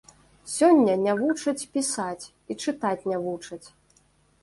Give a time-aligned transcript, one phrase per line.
[0.53, 3.65] Сёння не вучаць пісаць, і чытаць не вучаць.